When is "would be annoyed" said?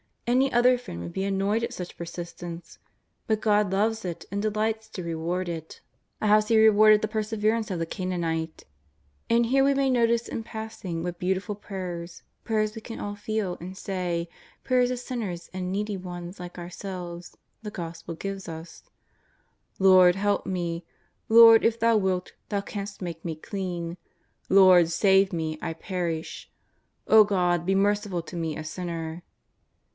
1.01-1.61